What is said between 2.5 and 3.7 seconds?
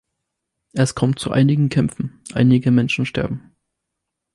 Menschen sterben.